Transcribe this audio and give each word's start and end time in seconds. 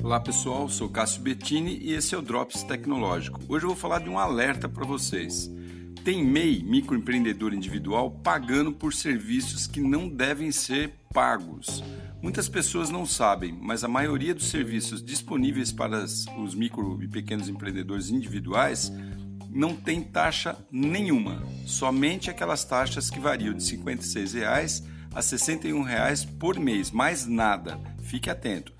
Olá 0.00 0.20
pessoal, 0.20 0.68
sou 0.68 0.88
Cássio 0.88 1.20
Bettini 1.22 1.76
e 1.82 1.92
esse 1.92 2.14
é 2.14 2.18
o 2.18 2.22
Drops 2.22 2.62
Tecnológico. 2.62 3.40
Hoje 3.48 3.64
eu 3.64 3.70
vou 3.70 3.76
falar 3.76 3.98
de 3.98 4.08
um 4.08 4.16
alerta 4.16 4.68
para 4.68 4.86
vocês. 4.86 5.50
Tem 6.04 6.24
MEI, 6.24 6.62
microempreendedor 6.62 7.52
individual, 7.52 8.12
pagando 8.12 8.70
por 8.70 8.94
serviços 8.94 9.66
que 9.66 9.80
não 9.80 10.08
devem 10.08 10.52
ser 10.52 10.92
pagos. 11.12 11.82
Muitas 12.22 12.48
pessoas 12.48 12.90
não 12.90 13.04
sabem, 13.04 13.52
mas 13.60 13.82
a 13.82 13.88
maioria 13.88 14.32
dos 14.32 14.48
serviços 14.48 15.02
disponíveis 15.02 15.72
para 15.72 16.04
os 16.04 16.54
micro 16.54 17.02
e 17.02 17.08
pequenos 17.08 17.48
empreendedores 17.48 18.08
individuais 18.08 18.92
não 19.50 19.74
tem 19.74 20.00
taxa 20.00 20.56
nenhuma, 20.70 21.42
somente 21.66 22.30
aquelas 22.30 22.64
taxas 22.64 23.10
que 23.10 23.18
variam 23.18 23.52
de 23.52 23.64
56 23.64 24.34
reais 24.34 24.84
a 25.12 25.20
61 25.20 25.82
reais 25.82 26.24
por 26.24 26.56
mês, 26.56 26.92
mais 26.92 27.26
nada. 27.26 27.80
Fique 28.00 28.30
atento 28.30 28.72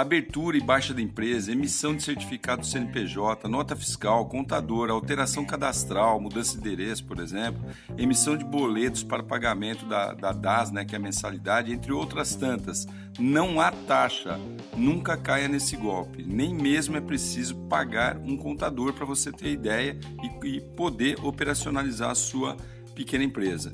abertura 0.00 0.56
e 0.56 0.60
baixa 0.60 0.94
da 0.94 1.00
empresa, 1.00 1.52
emissão 1.52 1.94
de 1.94 2.02
certificado 2.02 2.64
CNPJ, 2.64 3.48
nota 3.48 3.76
fiscal, 3.76 4.26
contador, 4.26 4.90
alteração 4.90 5.44
cadastral, 5.44 6.20
mudança 6.20 6.52
de 6.54 6.60
endereço, 6.60 7.04
por 7.04 7.18
exemplo, 7.18 7.62
emissão 7.96 8.36
de 8.36 8.44
boletos 8.44 9.02
para 9.02 9.22
pagamento 9.22 9.84
da, 9.86 10.12
da 10.12 10.32
DAS, 10.32 10.70
né, 10.70 10.84
que 10.84 10.94
é 10.94 10.98
a 10.98 11.00
mensalidade, 11.00 11.72
entre 11.72 11.92
outras 11.92 12.34
tantas. 12.34 12.86
Não 13.18 13.60
há 13.60 13.70
taxa, 13.70 14.38
nunca 14.76 15.16
caia 15.16 15.48
nesse 15.48 15.76
golpe. 15.76 16.22
Nem 16.22 16.54
mesmo 16.54 16.96
é 16.96 17.00
preciso 17.00 17.56
pagar 17.68 18.16
um 18.16 18.36
contador 18.36 18.92
para 18.92 19.04
você 19.04 19.30
ter 19.30 19.50
ideia 19.50 19.98
e, 20.22 20.46
e 20.46 20.60
poder 20.60 21.18
operacionalizar 21.22 22.10
a 22.10 22.14
sua 22.14 22.56
pequena 22.94 23.24
empresa. 23.24 23.72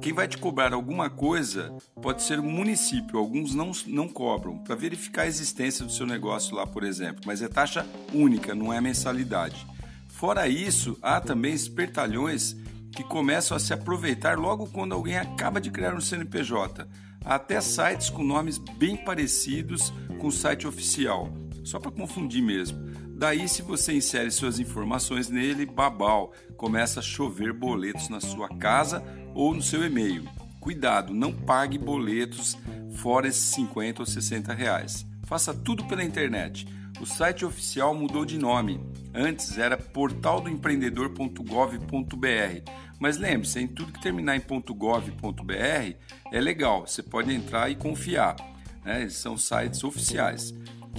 Quem 0.00 0.12
vai 0.12 0.28
te 0.28 0.38
cobrar 0.38 0.72
alguma 0.72 1.10
coisa 1.10 1.74
pode 2.00 2.22
ser 2.22 2.38
o 2.38 2.44
município, 2.44 3.18
alguns 3.18 3.54
não, 3.54 3.72
não 3.86 4.08
cobram, 4.08 4.58
para 4.58 4.76
verificar 4.76 5.22
a 5.22 5.26
existência 5.26 5.84
do 5.84 5.90
seu 5.90 6.06
negócio 6.06 6.54
lá, 6.54 6.66
por 6.66 6.84
exemplo, 6.84 7.22
mas 7.26 7.42
é 7.42 7.48
taxa 7.48 7.84
única, 8.14 8.54
não 8.54 8.72
é 8.72 8.80
mensalidade. 8.80 9.66
Fora 10.08 10.48
isso, 10.48 10.96
há 11.02 11.20
também 11.20 11.52
espertalhões 11.52 12.56
que 12.92 13.02
começam 13.02 13.56
a 13.56 13.60
se 13.60 13.72
aproveitar 13.72 14.38
logo 14.38 14.68
quando 14.68 14.94
alguém 14.94 15.18
acaba 15.18 15.60
de 15.60 15.70
criar 15.70 15.94
um 15.94 16.00
CNPJ. 16.00 16.86
Há 17.24 17.34
até 17.34 17.60
sites 17.60 18.08
com 18.08 18.22
nomes 18.22 18.58
bem 18.58 18.96
parecidos 18.96 19.92
com 20.18 20.28
o 20.28 20.32
site 20.32 20.66
oficial, 20.66 21.28
só 21.64 21.78
para 21.78 21.90
confundir 21.90 22.42
mesmo. 22.42 22.78
Daí, 23.18 23.48
se 23.48 23.62
você 23.62 23.92
insere 23.92 24.30
suas 24.30 24.60
informações 24.60 25.28
nele, 25.28 25.66
babau, 25.66 26.32
começa 26.56 27.00
a 27.00 27.02
chover 27.02 27.52
boletos 27.52 28.08
na 28.08 28.20
sua 28.20 28.48
casa 28.48 29.02
ou 29.38 29.54
no 29.54 29.62
seu 29.62 29.86
e-mail. 29.86 30.28
Cuidado, 30.58 31.14
não 31.14 31.32
pague 31.32 31.78
boletos 31.78 32.58
fora 32.96 33.28
esses 33.28 33.54
50 33.54 34.02
ou 34.02 34.06
60 34.06 34.52
reais. 34.52 35.06
Faça 35.26 35.54
tudo 35.54 35.84
pela 35.84 36.02
internet. 36.02 36.66
O 37.00 37.06
site 37.06 37.44
oficial 37.44 37.94
mudou 37.94 38.24
de 38.24 38.36
nome. 38.36 38.80
Antes 39.14 39.56
era 39.56 39.76
portaldoempreendedor.gov.br. 39.76 42.70
Mas 42.98 43.16
lembre-se, 43.16 43.60
em 43.60 43.68
tudo 43.68 43.92
que 43.92 44.00
terminar 44.00 44.36
em 44.36 44.40
.gov.br 44.40 45.94
é 46.32 46.40
legal, 46.40 46.84
você 46.84 47.00
pode 47.00 47.32
entrar 47.32 47.70
e 47.70 47.76
confiar. 47.76 48.34
Né? 48.84 49.08
São 49.08 49.36
sites 49.36 49.84
oficiais. 49.84 50.52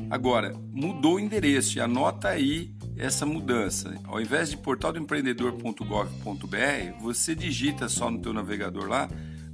Agora, 0.10 0.54
mudou 0.72 1.16
o 1.16 1.20
endereço 1.20 1.82
anota 1.82 2.30
aí 2.30 2.74
essa 3.00 3.26
mudança. 3.26 3.96
Ao 4.04 4.22
invés 4.22 4.52
de 4.52 4.58
portaldoempreendedor.gov.br, 4.58 7.02
você 7.02 7.34
digita 7.34 7.88
só 7.88 8.12
no 8.12 8.20
teu 8.20 8.34
navegador 8.34 8.88
lá 8.88 9.08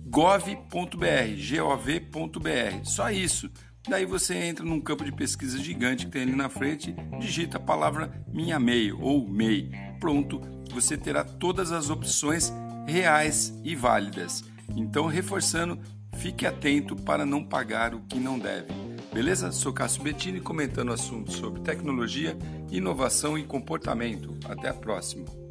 gov.br, 0.07 1.59
gov.br. 1.59 2.83
Só 2.83 3.11
isso. 3.11 3.51
Daí 3.87 4.05
você 4.05 4.33
entra 4.33 4.65
num 4.65 4.81
campo 4.81 5.05
de 5.05 5.11
pesquisa 5.11 5.59
gigante 5.59 6.05
que 6.05 6.11
tem 6.11 6.23
ali 6.23 6.35
na 6.35 6.49
frente, 6.49 6.95
digita 7.19 7.57
a 7.57 7.59
palavra 7.59 8.11
minha 8.27 8.59
MEI 8.59 8.91
ou 8.93 9.27
MEI. 9.27 9.69
Pronto, 9.99 10.41
você 10.71 10.97
terá 10.97 11.23
todas 11.23 11.71
as 11.71 11.91
opções 11.91 12.51
reais 12.87 13.53
e 13.63 13.75
válidas. 13.75 14.43
Então, 14.75 15.05
reforçando, 15.05 15.77
fique 16.17 16.47
atento 16.47 16.95
para 16.95 17.25
não 17.25 17.43
pagar 17.43 17.93
o 17.93 18.01
que 18.01 18.19
não 18.19 18.39
deve. 18.39 18.84
Beleza? 19.15 19.49
Sou 19.49 19.71
Cássio 19.71 20.03
Bettini 20.03 20.41
comentando 20.41 20.91
assuntos 20.91 21.35
sobre 21.35 21.61
tecnologia, 21.61 22.37
inovação 22.69 23.37
e 23.37 23.43
comportamento. 23.43 24.37
Até 24.43 24.67
a 24.67 24.73
próxima. 24.73 25.44